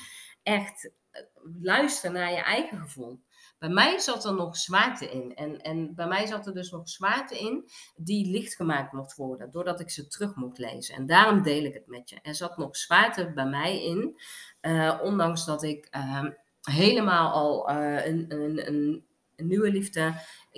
Echt, 0.43 0.91
eh, 1.11 1.23
luister 1.63 2.13
naar 2.13 2.31
je 2.31 2.43
eigen 2.43 2.79
gevoel. 2.79 3.21
Bij 3.61 3.69
mij 3.69 3.99
zat 3.99 4.25
er 4.25 4.35
nog 4.35 4.57
zwaarte 4.57 5.11
in. 5.11 5.35
En, 5.35 5.61
en 5.61 5.95
bij 5.95 6.07
mij 6.07 6.27
zat 6.27 6.47
er 6.47 6.55
dus 6.55 6.71
nog 6.71 6.89
zwaarte 6.89 7.39
in 7.39 7.71
die 7.97 8.31
licht 8.31 8.55
gemaakt 8.55 8.93
mocht 8.93 9.17
worden. 9.17 9.51
Doordat 9.51 9.81
ik 9.81 9.91
ze 9.91 10.07
terug 10.07 10.35
mocht 10.35 10.59
lezen. 10.59 10.95
En 10.95 11.07
daarom 11.07 11.43
deel 11.43 11.65
ik 11.65 11.75
het 11.75 11.87
met 11.87 12.11
je. 12.11 12.19
Er 12.23 12.35
zat 12.35 12.57
nog 12.57 12.77
zwaarte 12.77 13.33
bij 13.33 13.47
mij 13.47 13.85
in. 13.85 14.21
Uh, 14.63 14.99
ondanks 15.03 15.45
dat 15.45 15.63
ik 15.63 15.89
uh, 15.97 16.25
helemaal 16.63 17.33
al 17.33 17.71
uh, 17.71 18.07
een, 18.07 18.25
een, 18.29 18.67
een, 18.67 19.05
nieuwe 19.37 19.71
liefde, 19.71 20.15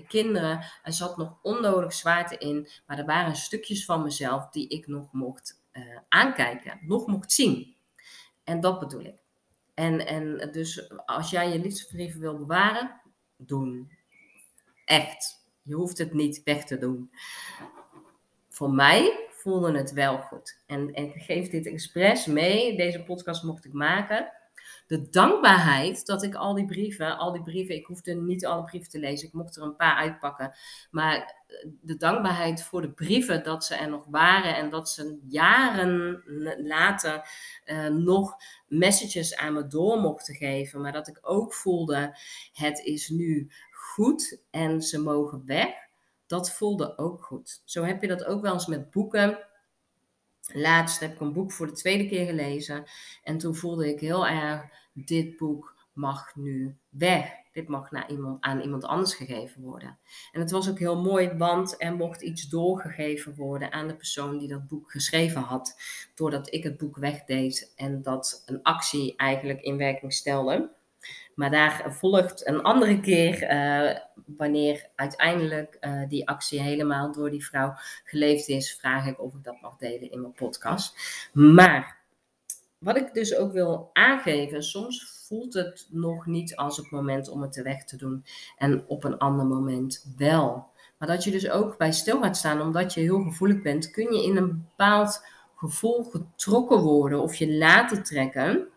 kinderen. 0.08 0.64
Er 0.82 0.92
zat 0.92 1.16
nog 1.16 1.38
onnodig 1.42 1.92
zwaarte 1.92 2.38
in. 2.38 2.68
Maar 2.86 2.98
er 2.98 3.06
waren 3.06 3.36
stukjes 3.36 3.84
van 3.84 4.02
mezelf 4.02 4.48
die 4.48 4.68
ik 4.68 4.86
nog 4.86 5.12
mocht 5.12 5.60
aankijken. 6.08 6.78
Nog 6.82 7.06
mocht 7.06 7.32
zien. 7.32 7.76
En 8.44 8.60
dat 8.60 8.78
bedoel 8.78 9.04
ik. 9.04 9.21
En, 9.74 10.06
en 10.06 10.48
dus 10.52 10.92
als 11.06 11.30
jij 11.30 11.48
je 11.48 11.58
liefdesbrieven 11.58 12.20
wil 12.20 12.38
bewaren, 12.38 13.00
doen. 13.36 13.90
Echt. 14.84 15.46
Je 15.62 15.74
hoeft 15.74 15.98
het 15.98 16.12
niet 16.12 16.42
weg 16.42 16.64
te 16.64 16.78
doen. 16.78 17.10
Voor 18.48 18.70
mij 18.70 19.26
voelde 19.30 19.78
het 19.78 19.92
wel 19.92 20.18
goed. 20.18 20.62
En, 20.66 20.94
ik 20.94 21.12
geef 21.22 21.48
dit 21.48 21.66
expres 21.66 22.26
mee. 22.26 22.76
Deze 22.76 23.02
podcast 23.02 23.42
mocht 23.42 23.64
ik 23.64 23.72
maken 23.72 24.32
de 24.92 25.08
dankbaarheid 25.10 26.06
dat 26.06 26.22
ik 26.22 26.34
al 26.34 26.54
die 26.54 26.64
brieven, 26.64 27.18
al 27.18 27.32
die 27.32 27.42
brieven, 27.42 27.74
ik 27.74 27.86
hoefde 27.86 28.14
niet 28.14 28.46
alle 28.46 28.64
brieven 28.64 28.90
te 28.90 28.98
lezen, 28.98 29.26
ik 29.26 29.32
mocht 29.32 29.56
er 29.56 29.62
een 29.62 29.76
paar 29.76 29.96
uitpakken. 29.96 30.54
Maar 30.90 31.16
eh, 31.16 31.68
de 31.80 31.96
dankbaarheid 31.96 32.62
voor 32.62 32.80
de 32.80 32.90
brieven 32.90 33.44
dat 33.44 33.64
ze 33.64 33.74
er 33.74 33.88
nog 33.88 34.06
waren 34.10 34.56
en 34.56 34.70
dat 34.70 34.90
ze 34.90 35.18
jaren 35.28 36.22
later 36.62 37.28
uh, 37.66 37.86
nog 37.86 38.36
messages 38.68 39.36
aan 39.36 39.52
me 39.52 39.66
door 39.66 39.98
mochten 39.98 40.34
geven. 40.34 40.80
Maar 40.80 40.92
dat 40.92 41.08
ik 41.08 41.18
ook 41.22 41.54
voelde, 41.54 42.16
het 42.52 42.78
is 42.78 43.08
nu 43.08 43.50
goed 43.70 44.40
en 44.50 44.82
ze 44.82 45.00
mogen 45.00 45.42
weg. 45.46 45.70
Dat 46.26 46.52
voelde 46.52 46.98
ook 46.98 47.24
goed. 47.24 47.62
Zo 47.64 47.84
heb 47.84 48.00
je 48.00 48.08
dat 48.08 48.24
ook 48.24 48.42
wel 48.42 48.52
eens 48.52 48.66
met 48.66 48.90
boeken 48.90 49.38
Laatst 50.52 51.00
heb 51.00 51.12
ik 51.12 51.20
een 51.20 51.32
boek 51.32 51.52
voor 51.52 51.66
de 51.66 51.72
tweede 51.72 52.08
keer 52.08 52.26
gelezen. 52.26 52.84
En 53.22 53.38
toen 53.38 53.54
voelde 53.54 53.88
ik 53.88 54.00
heel 54.00 54.26
erg, 54.26 54.64
dit 54.92 55.36
boek 55.36 55.76
mag 55.92 56.36
nu 56.36 56.76
weg. 56.88 57.40
Dit 57.52 57.68
mag 57.68 57.90
naar 57.90 58.10
iemand, 58.10 58.40
aan 58.40 58.60
iemand 58.60 58.84
anders 58.84 59.14
gegeven 59.14 59.62
worden. 59.62 59.98
En 60.32 60.40
het 60.40 60.50
was 60.50 60.70
ook 60.70 60.78
heel 60.78 61.02
mooi, 61.02 61.28
want 61.36 61.74
er 61.78 61.94
mocht 61.94 62.22
iets 62.22 62.48
doorgegeven 62.48 63.34
worden 63.34 63.72
aan 63.72 63.88
de 63.88 63.96
persoon 63.96 64.38
die 64.38 64.48
dat 64.48 64.68
boek 64.68 64.90
geschreven 64.90 65.40
had. 65.40 65.80
Doordat 66.14 66.52
ik 66.52 66.62
het 66.62 66.76
boek 66.76 66.96
wegdeed 66.96 67.72
en 67.76 68.02
dat 68.02 68.42
een 68.46 68.62
actie 68.62 69.16
eigenlijk 69.16 69.60
in 69.60 69.76
werking 69.76 70.12
stelde. 70.12 70.70
Maar 71.34 71.50
daar 71.50 71.84
volgt 71.88 72.46
een 72.46 72.62
andere 72.62 73.00
keer, 73.00 73.50
uh, 73.52 73.98
wanneer 74.36 74.86
uiteindelijk 74.94 75.76
uh, 75.80 76.08
die 76.08 76.28
actie 76.28 76.60
helemaal 76.60 77.12
door 77.12 77.30
die 77.30 77.44
vrouw 77.44 77.74
geleefd 78.04 78.48
is, 78.48 78.74
vraag 78.74 79.06
ik 79.06 79.20
of 79.20 79.34
ik 79.34 79.44
dat 79.44 79.60
mag 79.60 79.76
delen 79.76 80.10
in 80.10 80.20
mijn 80.20 80.32
podcast. 80.32 80.96
Maar 81.32 81.96
wat 82.78 82.96
ik 82.96 83.14
dus 83.14 83.36
ook 83.36 83.52
wil 83.52 83.90
aangeven, 83.92 84.62
soms 84.62 85.24
voelt 85.26 85.54
het 85.54 85.86
nog 85.90 86.26
niet 86.26 86.56
als 86.56 86.76
het 86.76 86.90
moment 86.90 87.28
om 87.28 87.42
het 87.42 87.52
te 87.52 87.62
weg 87.62 87.84
te 87.84 87.96
doen 87.96 88.24
en 88.56 88.84
op 88.86 89.04
een 89.04 89.18
ander 89.18 89.46
moment 89.46 90.12
wel. 90.16 90.70
Maar 90.98 91.08
dat 91.08 91.24
je 91.24 91.30
dus 91.30 91.50
ook 91.50 91.78
bij 91.78 91.92
stil 91.92 92.22
gaat 92.22 92.36
staan, 92.36 92.60
omdat 92.60 92.94
je 92.94 93.00
heel 93.00 93.22
gevoelig 93.22 93.62
bent, 93.62 93.90
kun 93.90 94.14
je 94.14 94.24
in 94.24 94.36
een 94.36 94.66
bepaald 94.68 95.26
gevoel 95.56 96.02
getrokken 96.02 96.80
worden 96.80 97.22
of 97.22 97.34
je 97.34 97.52
laten 97.52 98.02
trekken, 98.02 98.68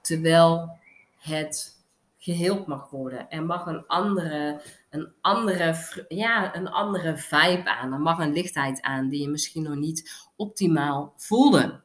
terwijl 0.00 0.78
het 1.18 1.76
geheeld 2.18 2.66
mag 2.66 2.90
worden. 2.90 3.30
Er 3.30 3.44
mag 3.44 3.66
een 3.66 3.86
andere, 3.86 4.60
een 4.90 5.12
andere, 5.20 5.76
ja, 6.08 6.56
een 6.56 6.68
andere 6.68 7.16
vibe 7.16 7.70
aan. 7.70 7.92
Er 7.92 8.00
mag 8.00 8.18
een 8.18 8.32
lichtheid 8.32 8.82
aan 8.82 9.08
die 9.08 9.20
je 9.20 9.28
misschien 9.28 9.62
nog 9.62 9.74
niet 9.74 10.28
optimaal 10.36 11.12
voelde. 11.16 11.80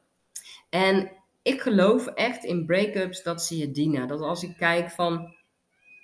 En 0.70 1.12
ik 1.42 1.60
geloof 1.60 2.06
echt 2.06 2.44
in 2.44 2.66
break-ups 2.66 3.22
dat 3.22 3.42
ze 3.42 3.56
je 3.56 3.70
dienen. 3.70 4.08
Dat 4.08 4.20
als 4.20 4.42
ik 4.42 4.56
kijk 4.56 4.90
van. 4.90 5.34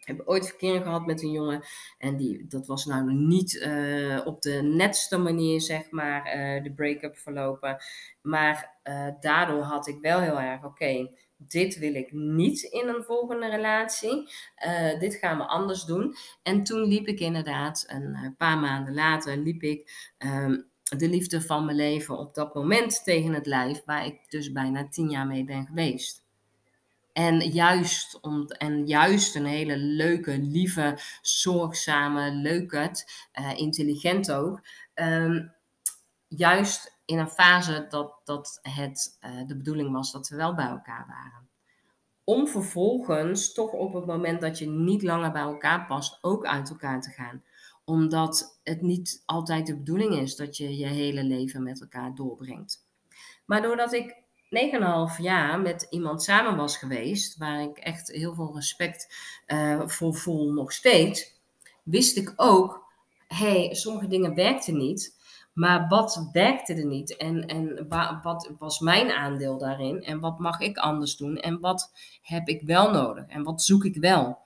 Ik 0.01 0.17
heb 0.17 0.29
ooit 0.29 0.47
verkering 0.47 0.85
gehad 0.85 1.07
met 1.07 1.23
een 1.23 1.31
jongen. 1.31 1.63
En 1.99 2.17
die, 2.17 2.47
dat 2.49 2.67
was 2.67 2.85
nou 2.85 3.13
niet 3.13 3.55
uh, 3.55 4.27
op 4.27 4.43
de 4.43 4.63
netste 4.63 5.19
manier, 5.19 5.61
zeg 5.61 5.91
maar, 5.91 6.37
uh, 6.37 6.63
de 6.63 6.73
break-up 6.73 7.19
verlopen. 7.19 7.77
Maar 8.23 8.79
uh, 8.85 9.09
daardoor 9.21 9.63
had 9.63 9.87
ik 9.87 10.01
wel 10.01 10.21
heel 10.21 10.41
erg, 10.41 10.65
oké, 10.65 11.09
dit 11.49 11.79
wil 11.79 11.95
ik 11.95 12.13
niet 12.13 12.63
in 12.63 12.89
een 12.89 13.03
volgende 13.03 13.49
relatie. 13.49 14.29
Uh, 14.67 14.99
dit 14.99 15.15
gaan 15.15 15.39
we 15.39 15.45
anders 15.45 15.85
doen. 15.85 16.17
En 16.43 16.63
toen 16.63 16.83
liep 16.83 17.07
ik 17.07 17.21
inderdaad, 17.21 17.85
een 17.89 18.15
eh, 18.15 18.29
paar 18.37 18.59
maanden 18.59 18.95
later, 18.95 19.37
liep 19.37 19.63
ik 19.63 20.13
um, 20.19 20.69
de 20.97 21.09
liefde 21.09 21.43
van 21.43 21.65
mijn 21.65 21.77
leven 21.77 22.19
op 22.19 22.35
dat 22.35 22.55
moment 22.55 23.05
tegen 23.05 23.33
het 23.33 23.47
lijf, 23.47 23.85
waar 23.85 24.07
ik 24.07 24.19
dus 24.29 24.53
bijna 24.53 24.89
tien 24.89 25.11
jaar 25.11 25.27
mee 25.27 25.45
ben 25.45 25.67
geweest. 25.67 26.23
En 27.13 27.41
juist, 27.41 28.21
om, 28.21 28.47
en 28.47 28.87
juist 28.87 29.35
een 29.35 29.45
hele 29.45 29.77
leuke, 29.77 30.39
lieve, 30.39 30.99
zorgzame, 31.23 32.33
leuke, 32.33 32.91
uh, 33.41 33.59
intelligent 33.59 34.33
ook. 34.33 34.61
Um, 34.95 35.53
juist 36.29 37.00
in 37.11 37.19
een 37.19 37.31
fase 37.31 37.87
dat, 37.89 38.21
dat 38.25 38.59
het 38.63 39.19
uh, 39.25 39.47
de 39.47 39.57
bedoeling 39.57 39.93
was 39.93 40.13
dat 40.13 40.29
we 40.29 40.37
wel 40.37 40.55
bij 40.55 40.67
elkaar 40.67 41.05
waren. 41.09 41.49
Om 42.25 42.49
vervolgens 42.49 43.53
toch 43.53 43.73
op 43.73 43.93
het 43.93 44.07
moment 44.07 44.41
dat 44.41 44.59
je 44.59 44.69
niet 44.69 45.03
langer 45.03 45.33
bij 45.33 45.43
elkaar 45.43 45.87
past, 45.87 46.19
ook 46.21 46.47
uit 46.47 46.71
elkaar 46.71 47.01
te 47.03 47.11
gaan. 47.11 47.43
Omdat 47.85 48.61
het 48.63 48.83
niet 48.83 49.23
altijd 49.27 49.67
de 49.67 49.77
bedoeling 49.77 50.15
is 50.15 50.37
dat 50.37 50.57
je 50.57 50.77
je 50.77 50.87
hele 50.87 51.25
leven 51.25 51.63
met 51.63 51.81
elkaar 51.81 52.15
doorbrengt. 52.15 52.87
Maar 53.45 53.63
doordat 53.63 53.93
ik 53.93 54.23
9,5 55.17 55.21
jaar 55.21 55.61
met 55.61 55.87
iemand 55.91 56.23
samen 56.23 56.57
was 56.57 56.77
geweest, 56.77 57.37
waar 57.37 57.63
ik 57.63 57.79
echt 57.79 58.11
heel 58.11 58.35
veel 58.35 58.55
respect 58.55 59.15
uh, 59.47 59.83
voor 59.87 60.15
voel 60.15 60.53
nog 60.53 60.73
steeds, 60.73 61.41
wist 61.83 62.17
ik 62.17 62.33
ook, 62.37 62.85
hé, 63.27 63.65
hey, 63.65 63.75
sommige 63.75 64.07
dingen 64.07 64.35
werkten 64.35 64.77
niet. 64.77 65.19
Maar 65.61 65.89
wat 65.89 66.29
werkte 66.33 66.75
er 66.75 66.87
niet? 66.87 67.17
En, 67.17 67.47
en 67.47 67.89
wat 68.23 68.53
was 68.59 68.79
mijn 68.79 69.11
aandeel 69.11 69.59
daarin? 69.59 70.03
En 70.03 70.21
wat 70.21 70.39
mag 70.39 70.61
ik 70.61 70.77
anders 70.77 71.17
doen? 71.17 71.37
En 71.37 71.61
wat 71.61 71.93
heb 72.23 72.49
ik 72.49 72.63
wel 72.63 72.91
nodig? 72.91 73.27
En 73.27 73.43
wat 73.43 73.63
zoek 73.63 73.85
ik 73.85 73.97
wel? 73.97 74.39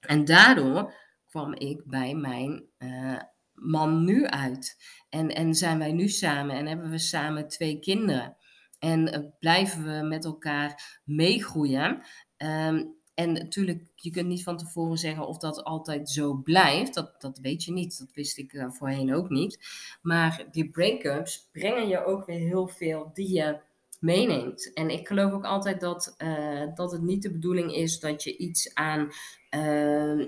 En 0.00 0.24
daardoor 0.24 0.94
kwam 1.28 1.54
ik 1.54 1.82
bij 1.84 2.14
mijn 2.14 2.64
uh, 2.78 3.20
man 3.52 4.04
nu 4.04 4.26
uit. 4.26 4.76
En, 5.08 5.28
en 5.28 5.54
zijn 5.54 5.78
wij 5.78 5.92
nu 5.92 6.08
samen 6.08 6.56
en 6.56 6.66
hebben 6.66 6.90
we 6.90 6.98
samen 6.98 7.48
twee 7.48 7.78
kinderen. 7.78 8.36
En 8.78 9.08
uh, 9.08 9.30
blijven 9.38 9.84
we 9.84 10.06
met 10.06 10.24
elkaar 10.24 11.00
meegroeien. 11.04 12.02
Um, 12.36 12.99
en 13.20 13.32
natuurlijk, 13.32 13.82
je 13.94 14.10
kunt 14.10 14.26
niet 14.26 14.42
van 14.42 14.56
tevoren 14.56 14.98
zeggen 14.98 15.26
of 15.26 15.38
dat 15.38 15.64
altijd 15.64 16.10
zo 16.10 16.34
blijft. 16.34 16.94
Dat, 16.94 17.20
dat 17.20 17.38
weet 17.38 17.64
je 17.64 17.72
niet. 17.72 17.98
Dat 17.98 18.08
wist 18.14 18.38
ik 18.38 18.52
uh, 18.52 18.70
voorheen 18.70 19.14
ook 19.14 19.28
niet. 19.28 19.58
Maar 20.02 20.44
die 20.50 20.70
break-ups 20.70 21.48
brengen 21.52 21.88
je 21.88 22.04
ook 22.04 22.26
weer 22.26 22.38
heel 22.38 22.68
veel 22.68 23.10
die 23.14 23.32
je 23.32 23.58
meeneemt. 23.98 24.72
En 24.72 24.90
ik 24.90 25.06
geloof 25.06 25.32
ook 25.32 25.44
altijd 25.44 25.80
dat, 25.80 26.14
uh, 26.18 26.66
dat 26.74 26.92
het 26.92 27.02
niet 27.02 27.22
de 27.22 27.30
bedoeling 27.30 27.74
is 27.74 28.00
dat 28.00 28.22
je 28.22 28.36
iets 28.36 28.74
aan. 28.74 29.08
Uh, 29.50 30.26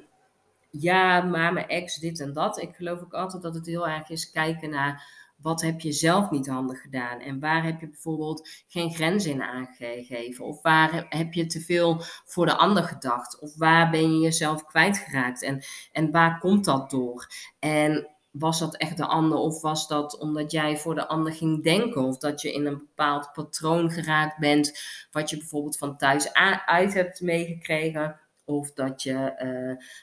ja, 0.70 1.22
maar 1.22 1.52
mijn 1.52 1.68
ex, 1.68 1.96
dit 1.96 2.20
en 2.20 2.32
dat. 2.32 2.60
Ik 2.60 2.74
geloof 2.74 3.00
ook 3.00 3.14
altijd 3.14 3.42
dat 3.42 3.54
het 3.54 3.66
heel 3.66 3.88
erg 3.88 4.10
is 4.10 4.30
kijken 4.30 4.70
naar 4.70 5.21
wat 5.42 5.62
heb 5.62 5.80
je 5.80 5.92
zelf 5.92 6.30
niet 6.30 6.46
handig 6.46 6.80
gedaan? 6.80 7.20
En 7.20 7.40
waar 7.40 7.64
heb 7.64 7.80
je 7.80 7.88
bijvoorbeeld 7.88 8.48
geen 8.66 8.94
grens 8.94 9.26
in 9.26 9.42
aangegeven? 9.42 10.44
Of 10.44 10.62
waar 10.62 11.06
heb 11.08 11.32
je 11.32 11.46
te 11.46 11.60
veel 11.60 12.02
voor 12.24 12.46
de 12.46 12.56
ander 12.56 12.82
gedacht? 12.82 13.38
Of 13.38 13.56
waar 13.56 13.90
ben 13.90 14.12
je 14.12 14.20
jezelf 14.20 14.64
kwijtgeraakt? 14.64 15.42
En, 15.42 15.62
en 15.92 16.10
waar 16.10 16.38
komt 16.38 16.64
dat 16.64 16.90
door? 16.90 17.26
En 17.58 18.08
was 18.30 18.58
dat 18.58 18.76
echt 18.76 18.96
de 18.96 19.06
ander? 19.06 19.38
Of 19.38 19.60
was 19.60 19.88
dat 19.88 20.18
omdat 20.18 20.50
jij 20.50 20.76
voor 20.76 20.94
de 20.94 21.08
ander 21.08 21.32
ging 21.32 21.62
denken? 21.62 22.02
Of 22.02 22.18
dat 22.18 22.40
je 22.40 22.52
in 22.52 22.66
een 22.66 22.78
bepaald 22.78 23.32
patroon 23.32 23.90
geraakt 23.90 24.38
bent, 24.38 24.78
wat 25.10 25.30
je 25.30 25.36
bijvoorbeeld 25.36 25.78
van 25.78 25.96
thuis 25.96 26.32
uit 26.66 26.94
hebt 26.94 27.20
meegekregen? 27.20 28.20
Of 28.44 28.72
dat 28.72 29.02
je 29.02 29.34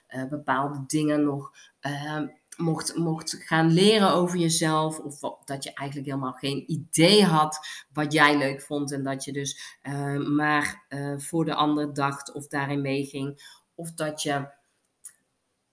uh, 0.09 0.21
uh, 0.21 0.29
bepaalde 0.29 0.83
dingen 0.87 1.23
nog 1.23 1.51
uh, 1.81 2.21
mocht, 2.59 2.95
mocht 2.95 3.33
gaan 3.33 3.71
leren 3.71 4.13
over 4.13 4.37
jezelf. 4.37 4.99
Of 4.99 5.19
dat 5.45 5.63
je 5.63 5.73
eigenlijk 5.73 6.09
helemaal 6.09 6.33
geen 6.33 6.71
idee 6.71 7.23
had 7.23 7.67
wat 7.93 8.13
jij 8.13 8.37
leuk 8.37 8.61
vond. 8.61 8.91
En 8.91 9.03
dat 9.03 9.23
je 9.23 9.31
dus 9.31 9.77
uh, 9.83 10.17
maar 10.17 10.85
uh, 10.89 11.19
voor 11.19 11.45
de 11.45 11.55
ander 11.55 11.93
dacht 11.93 12.31
of 12.31 12.47
daarin 12.47 12.81
meeging. 12.81 13.57
Of 13.75 13.93
dat 13.93 14.21
je 14.21 14.47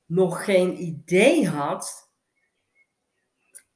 nog 0.07 0.45
geen 0.45 0.83
idee 0.83 1.49
had 1.49 2.11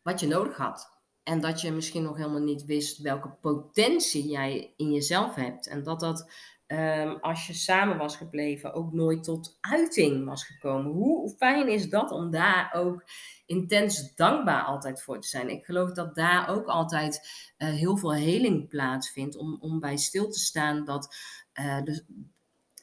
wat 0.03 0.21
je 0.21 0.27
nodig 0.27 0.57
had. 0.57 0.99
En 1.23 1.41
dat 1.41 1.61
je 1.61 1.73
misschien 1.73 2.03
nog 2.03 2.17
helemaal 2.17 2.41
niet 2.41 2.65
wist 2.65 2.99
welke 2.99 3.29
potentie 3.29 4.29
jij 4.29 4.75
in 4.77 4.93
jezelf 4.93 5.35
hebt. 5.35 5.67
En 5.67 5.83
dat 5.83 6.01
dat 6.01 6.31
um, 6.73 7.19
als 7.21 7.47
je 7.47 7.53
samen 7.53 7.97
was 7.97 8.17
gebleven, 8.17 8.75
ook 8.75 8.93
nooit 8.93 9.25
tot 9.25 9.59
uiting 9.61 10.25
was 10.25 10.45
gekomen. 10.45 10.93
Hoe 10.93 11.35
fijn 11.37 11.69
is 11.69 11.89
dat 11.89 12.11
om 12.11 12.31
daar 12.31 12.71
ook 12.75 13.05
intens 13.47 14.15
dankbaar 14.15 14.63
altijd 14.63 15.03
voor 15.03 15.21
te 15.21 15.29
zijn? 15.29 15.49
Ik 15.49 15.65
geloof 15.65 15.93
dat 15.93 16.15
daar 16.15 16.49
ook 16.49 16.67
altijd 16.67 17.29
uh, 17.59 17.69
heel 17.69 17.97
veel 17.97 18.15
heling 18.15 18.69
plaatsvindt. 18.69 19.37
Om, 19.37 19.57
om 19.61 19.81
bij 19.81 19.97
stil 19.97 20.29
te 20.31 20.39
staan 20.39 20.85
dat. 20.85 21.17
Uh, 21.61 21.83
de, 21.83 22.05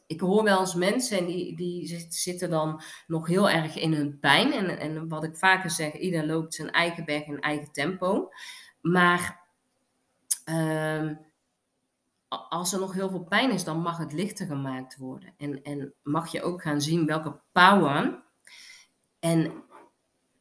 ik 0.07 0.19
hoor 0.19 0.43
wel 0.43 0.59
eens 0.59 0.75
mensen 0.75 1.17
en 1.17 1.25
die, 1.25 1.55
die 1.55 2.05
zitten 2.09 2.49
dan 2.49 2.81
nog 3.07 3.27
heel 3.27 3.49
erg 3.49 3.75
in 3.75 3.93
hun 3.93 4.19
pijn. 4.19 4.53
En, 4.53 4.79
en 4.79 5.07
wat 5.07 5.23
ik 5.23 5.35
vaker 5.37 5.69
zeg, 5.69 5.93
ieder 5.93 6.25
loopt 6.25 6.53
zijn 6.53 6.71
eigen 6.71 7.05
weg 7.05 7.25
in 7.25 7.39
eigen 7.39 7.71
tempo. 7.71 8.29
Maar. 8.81 9.45
Uh, 10.49 11.11
als 12.49 12.73
er 12.73 12.79
nog 12.79 12.93
heel 12.93 13.09
veel 13.09 13.23
pijn 13.23 13.51
is, 13.51 13.63
dan 13.63 13.81
mag 13.81 13.97
het 13.97 14.13
lichter 14.13 14.45
gemaakt 14.45 14.97
worden. 14.97 15.33
En, 15.37 15.63
en 15.63 15.93
mag 16.03 16.31
je 16.31 16.41
ook 16.41 16.61
gaan 16.61 16.81
zien 16.81 17.05
welke 17.05 17.39
power 17.51 18.23
en 19.19 19.63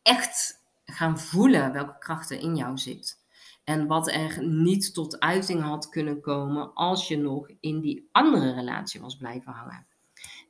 echt 0.02 0.64
gaan 0.84 1.18
voelen 1.18 1.72
welke 1.72 1.98
krachten 1.98 2.40
in 2.40 2.56
jou 2.56 2.78
zit. 2.78 3.24
En 3.64 3.86
wat 3.86 4.08
er 4.08 4.44
niet 4.44 4.94
tot 4.94 5.20
uiting 5.20 5.62
had 5.62 5.88
kunnen 5.88 6.20
komen 6.20 6.74
als 6.74 7.08
je 7.08 7.16
nog 7.16 7.50
in 7.60 7.80
die 7.80 8.08
andere 8.12 8.52
relatie 8.52 9.00
was 9.00 9.16
blijven 9.16 9.52
hangen. 9.52 9.86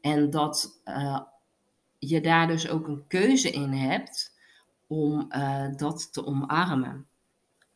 En 0.01 0.31
dat 0.31 0.81
uh, 0.85 1.21
je 1.99 2.21
daar 2.21 2.47
dus 2.47 2.69
ook 2.69 2.89
een 2.89 3.07
keuze 3.07 3.51
in 3.51 3.73
hebt 3.73 4.35
om 4.87 5.27
uh, 5.29 5.77
dat 5.77 6.13
te 6.13 6.27
omarmen. 6.27 7.07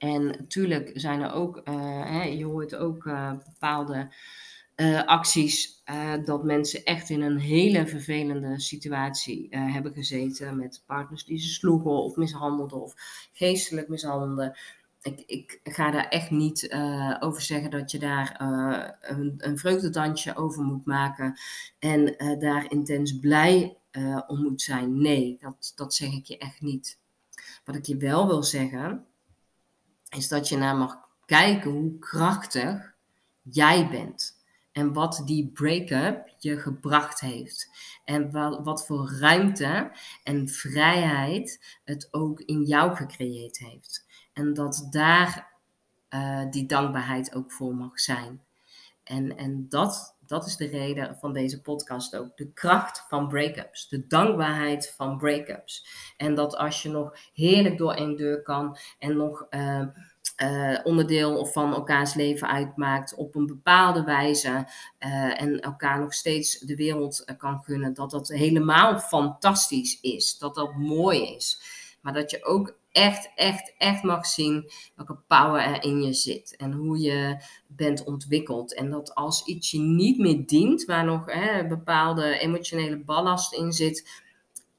En 0.01 0.27
natuurlijk 0.27 0.91
zijn 0.95 1.21
er 1.21 1.33
ook, 1.33 1.61
uh, 1.65 1.75
hè, 2.05 2.23
je 2.23 2.45
hoort 2.45 2.77
ook 2.77 3.05
bepaalde 3.45 4.13
acties 5.05 5.83
dat 6.25 6.45
mensen 6.45 6.85
echt 6.85 7.11
in 7.11 7.21
een 7.21 7.39
hele 7.39 7.87
vervelende 7.87 8.61
situatie 8.61 9.47
hebben 9.51 9.93
gezeten 9.93 10.57
met 10.57 10.83
partners 10.87 11.25
die 11.25 11.39
ze 11.39 11.49
sloegen 11.49 11.91
of 11.91 12.17
mishandelden 12.17 12.83
of 12.83 12.95
geestelijk 13.33 13.89
mishandelden 13.89 14.59
ik, 15.03 15.25
ik 15.27 15.61
ga 15.63 15.91
daar 15.91 16.09
echt 16.09 16.31
niet 16.31 16.75
over 17.21 17.43
zeggen 17.43 17.71
dat 17.71 17.91
je 17.91 17.99
daar 17.99 18.37
een, 19.01 19.59
vreugdedansje 19.59 20.37
over 20.37 20.63
moet 20.63 20.85
maken 20.85 21.39
en 21.79 22.15
daar 22.39 22.71
intens 22.71 23.19
blij 23.19 23.77
om 24.27 24.43
moet 24.43 24.63
zijn. 24.63 25.01
Nee, 25.01 25.37
dat, 25.41 25.73
dat 25.75 25.95
zeg 25.95 26.13
ik 26.13 26.25
je 26.25 26.39
echt 26.39 26.61
niet. 26.61 26.99
Wat 27.65 27.75
ik 27.75 27.87
je 27.87 27.97
wel 27.97 28.27
wil 28.27 28.43
zeggen, 28.43 29.07
is 30.11 30.29
dat 30.29 30.49
je 30.49 30.57
naar 30.57 30.77
mag 30.77 30.99
kijken 31.25 31.71
hoe 31.71 31.99
krachtig 31.99 32.95
jij 33.43 33.89
bent. 33.89 34.39
En 34.73 34.93
wat 34.93 35.23
die 35.25 35.47
break-up 35.47 36.35
je 36.39 36.59
gebracht 36.59 37.21
heeft. 37.21 37.69
En 38.05 38.31
wat, 38.63 38.87
voor 38.87 39.11
ruimte 39.11 39.93
en 40.23 40.49
vrijheid 40.49 41.79
het 41.85 42.09
ook 42.11 42.41
in 42.41 42.63
jou 42.63 42.97
gecreëerd 42.97 43.59
heeft. 43.59 44.07
En 44.33 44.55
dat 44.55 44.87
daar 44.91 45.53
uh, 46.11 46.51
die 46.51 46.67
dankbaarheid 46.67 47.35
ook 47.35 47.53
voor 47.53 47.75
mag 47.75 48.01
zijn. 48.01 48.43
En, 49.05 49.37
en 49.37 49.69
dat, 49.69 50.17
dat 50.31 50.47
is 50.47 50.57
de 50.57 50.67
reden 50.67 51.17
van 51.21 51.33
deze 51.33 51.61
podcast 51.61 52.17
ook. 52.17 52.37
De 52.37 52.53
kracht 52.53 53.05
van 53.09 53.29
break-ups. 53.29 53.89
De 53.89 54.07
dankbaarheid 54.07 54.93
van 54.97 55.17
break-ups. 55.17 55.87
En 56.17 56.35
dat 56.35 56.57
als 56.57 56.83
je 56.83 56.89
nog 56.89 57.17
heerlijk 57.33 57.79
door 57.79 57.93
één 57.93 58.17
deur 58.17 58.43
kan 58.43 58.77
en 58.99 59.17
nog 59.17 59.47
uh, 59.51 59.87
uh, 60.43 60.79
onderdeel 60.85 61.47
van 61.47 61.75
elkaars 61.75 62.15
leven 62.15 62.49
uitmaakt 62.49 63.15
op 63.15 63.35
een 63.35 63.47
bepaalde 63.47 64.05
wijze 64.05 64.49
uh, 64.99 65.43
en 65.43 65.61
elkaar 65.61 66.01
nog 66.01 66.15
steeds 66.15 66.59
de 66.59 66.77
wereld 66.77 67.25
kan 67.37 67.63
gunnen, 67.63 67.95
dat 67.95 68.11
dat 68.11 68.29
helemaal 68.29 68.99
fantastisch 68.99 70.01
is, 70.01 70.39
dat 70.39 70.55
dat 70.55 70.75
mooi 70.75 71.35
is. 71.35 71.61
Maar 72.01 72.13
dat 72.13 72.31
je 72.31 72.45
ook 72.45 72.79
echt, 72.93 73.31
echt, 73.35 73.75
echt 73.79 74.03
mag 74.03 74.27
zien 74.27 74.71
welke 74.95 75.17
power 75.27 75.63
er 75.63 75.83
in 75.83 76.03
je 76.03 76.13
zit. 76.13 76.57
En 76.57 76.73
hoe 76.73 76.99
je 76.99 77.43
bent 77.67 78.05
ontwikkeld. 78.05 78.75
En 78.75 78.91
dat 78.91 79.15
als 79.15 79.45
iets 79.45 79.71
je 79.71 79.81
niet 79.81 80.19
meer 80.19 80.47
dient, 80.47 80.85
waar 80.85 81.05
nog 81.05 81.27
hè, 81.27 81.67
bepaalde 81.67 82.39
emotionele 82.39 82.99
ballast 82.99 83.53
in 83.53 83.73
zit, 83.73 84.29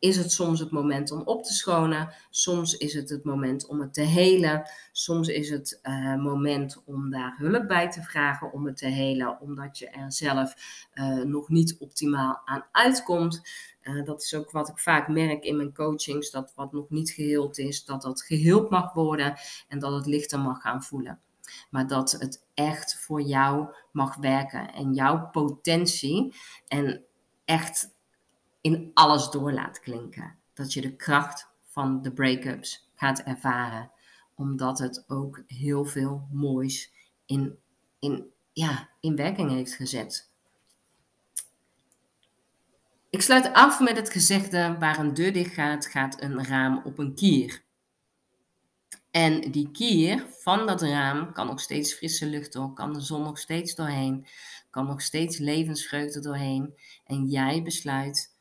is 0.02 0.18
het 0.18 0.32
soms 0.32 0.60
het 0.60 0.72
moment 0.72 1.12
om 1.12 1.22
op 1.22 1.44
te 1.44 1.54
schonen. 1.54 2.14
Soms 2.30 2.78
is 2.78 2.94
het 2.94 3.10
het 3.10 3.24
moment 3.24 3.68
om 3.68 3.82
het 3.82 3.94
te 3.94 4.02
helen. 4.02 4.70
Soms 4.92 5.28
is 5.28 5.50
het 5.50 5.80
uh, 5.84 6.16
moment 6.16 6.82
om 6.86 7.10
daar 7.10 7.36
hulp 7.38 7.68
bij 7.68 7.92
te 7.92 8.02
vragen 8.02 8.54
om 8.54 8.66
het 8.66 8.78
te 8.78 8.88
helen, 8.88 9.42
omdat 9.42 9.78
je 9.78 9.90
er 9.90 10.12
zelf 10.12 10.54
uh, 10.94 11.24
nog 11.24 11.50
niet 11.50 11.76
optimaal 11.80 12.42
aan 12.46 12.66
uitkomt. 12.72 13.42
Uh, 13.82 14.06
dat 14.06 14.22
is 14.22 14.36
ook 14.36 14.52
wat 14.52 14.70
ik 14.70 14.80
vaak 14.80 15.08
merk 15.08 15.44
in 15.44 15.56
mijn 15.56 15.74
coachings, 15.74 16.32
dat 16.32 16.54
wat 16.56 16.72
nog 16.72 16.90
niet 16.90 17.10
geheeld 17.10 17.58
is, 17.58 17.86
dat 17.86 18.02
dat 18.02 18.22
geheeld 18.22 18.70
mag 18.70 18.94
worden 18.94 19.38
en 19.68 19.80
dat 19.80 19.94
het 19.94 20.06
lichter 20.06 20.40
mag 20.40 20.62
gaan 20.62 20.84
voelen. 20.84 21.20
Maar 21.70 21.88
dat 21.88 22.12
het 22.12 22.44
echt 22.54 23.00
voor 23.00 23.22
jou 23.22 23.76
mag 23.92 24.16
werken 24.16 24.74
en 24.74 24.94
jouw 24.94 25.30
potentie 25.30 26.34
en 26.68 27.04
echt 27.46 27.96
in 28.62 28.92
alles 28.94 29.30
door 29.30 29.54
laat 29.54 29.80
klinken. 29.80 30.38
Dat 30.54 30.74
je 30.74 30.82
de 30.82 30.96
kracht 30.96 31.50
van 31.66 32.02
de 32.02 32.12
break-ups 32.12 32.90
gaat 32.94 33.20
ervaren, 33.20 33.92
omdat 34.36 34.80
het 34.80 35.04
ook 35.08 35.44
heel 35.48 35.86
veel 35.86 36.28
moois 36.32 36.92
in, 37.26 37.58
in, 38.00 38.32
ja, 38.54 38.90
in 39.00 39.16
werking 39.16 39.52
heeft 39.52 39.74
gezet. 39.74 40.31
Ik 43.12 43.22
sluit 43.22 43.54
af 43.54 43.80
met 43.80 43.96
het 43.96 44.10
gezegde: 44.10 44.76
waar 44.80 45.00
een 45.00 45.14
deur 45.14 45.34
dicht 45.34 45.54
gaat, 45.54 45.86
gaat 45.86 46.22
een 46.22 46.46
raam 46.46 46.82
op 46.84 46.98
een 46.98 47.16
kier. 47.16 47.64
En 49.10 49.52
die 49.52 49.72
kier 49.72 50.26
van 50.40 50.68
dat 50.68 50.82
raam 50.82 51.34
kan 51.34 51.48
nog 51.48 51.60
steeds 51.60 51.94
frisse 51.94 52.26
lucht 52.26 52.54
door, 52.54 52.74
kan 52.74 52.94
de 52.94 53.02
zon 53.02 53.24
nog 53.24 53.38
steeds 53.40 53.76
doorheen, 53.76 54.26
kan 54.70 54.86
nog 54.86 55.02
steeds 55.02 55.38
levensvreugde 55.38 56.20
doorheen. 56.20 56.74
En 57.06 57.26
jij 57.26 57.64
besluit 57.64 58.36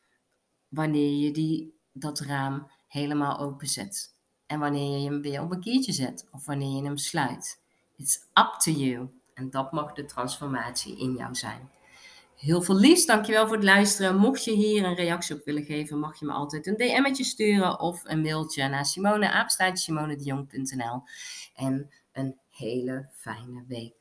wanneer 0.67 1.25
je 1.25 1.31
die, 1.31 1.79
dat 1.91 2.19
raam 2.19 2.71
helemaal 2.87 3.39
openzet. 3.39 4.15
En 4.45 4.59
wanneer 4.59 4.99
je 4.99 5.09
hem 5.09 5.21
weer 5.21 5.41
op 5.41 5.51
een 5.51 5.61
kiertje 5.61 5.93
zet 5.93 6.27
of 6.31 6.45
wanneer 6.45 6.75
je 6.75 6.83
hem 6.83 6.97
sluit. 6.97 7.61
It's 7.97 8.17
up 8.33 8.55
to 8.59 8.71
you. 8.71 9.09
En 9.33 9.49
dat 9.49 9.71
mag 9.71 9.93
de 9.93 10.05
transformatie 10.05 10.99
in 10.99 11.13
jou 11.13 11.35
zijn. 11.35 11.69
Heel 12.41 12.61
veel 12.61 12.75
liefst, 12.75 13.07
dankjewel 13.07 13.47
voor 13.47 13.55
het 13.55 13.65
luisteren. 13.65 14.17
Mocht 14.17 14.43
je 14.43 14.51
hier 14.51 14.83
een 14.83 14.95
reactie 14.95 15.35
op 15.35 15.45
willen 15.45 15.63
geven, 15.63 15.99
mag 15.99 16.19
je 16.19 16.25
me 16.25 16.31
altijd 16.31 16.67
een 16.67 16.77
DM'tje 16.77 17.23
sturen 17.23 17.79
of 17.79 18.01
een 18.03 18.21
mailtje 18.21 18.67
naar 18.67 18.85
Simone, 18.85 19.31
apenstaartje 19.31 19.93
En 21.55 21.89
een 22.11 22.37
hele 22.49 23.09
fijne 23.13 23.63
week. 23.67 24.00